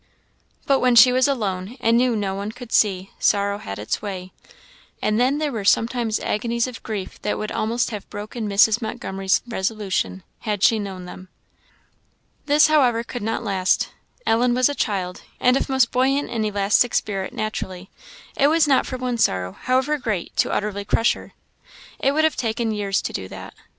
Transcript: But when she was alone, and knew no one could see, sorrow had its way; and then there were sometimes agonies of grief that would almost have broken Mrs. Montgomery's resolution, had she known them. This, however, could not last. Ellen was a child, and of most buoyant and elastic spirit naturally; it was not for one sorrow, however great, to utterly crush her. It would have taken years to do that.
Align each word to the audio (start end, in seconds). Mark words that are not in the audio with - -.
But 0.65 0.79
when 0.79 0.95
she 0.95 1.11
was 1.11 1.27
alone, 1.27 1.77
and 1.79 1.95
knew 1.95 2.15
no 2.15 2.33
one 2.33 2.51
could 2.51 2.71
see, 2.71 3.11
sorrow 3.19 3.59
had 3.59 3.77
its 3.77 4.01
way; 4.01 4.31
and 4.99 5.19
then 5.19 5.37
there 5.37 5.51
were 5.51 5.63
sometimes 5.63 6.19
agonies 6.21 6.65
of 6.65 6.81
grief 6.81 7.21
that 7.21 7.37
would 7.37 7.51
almost 7.51 7.91
have 7.91 8.09
broken 8.09 8.49
Mrs. 8.49 8.81
Montgomery's 8.81 9.43
resolution, 9.47 10.23
had 10.39 10.63
she 10.63 10.79
known 10.79 11.05
them. 11.05 11.29
This, 12.47 12.65
however, 12.65 13.03
could 13.03 13.21
not 13.21 13.43
last. 13.43 13.89
Ellen 14.25 14.55
was 14.55 14.69
a 14.69 14.73
child, 14.73 15.21
and 15.39 15.55
of 15.55 15.69
most 15.69 15.91
buoyant 15.91 16.31
and 16.31 16.43
elastic 16.47 16.95
spirit 16.95 17.31
naturally; 17.31 17.91
it 18.35 18.47
was 18.47 18.67
not 18.67 18.87
for 18.87 18.97
one 18.97 19.19
sorrow, 19.19 19.51
however 19.51 19.99
great, 19.99 20.35
to 20.37 20.51
utterly 20.51 20.83
crush 20.83 21.13
her. 21.13 21.33
It 21.99 22.13
would 22.13 22.23
have 22.23 22.35
taken 22.35 22.71
years 22.71 23.03
to 23.03 23.13
do 23.13 23.27
that. 23.27 23.53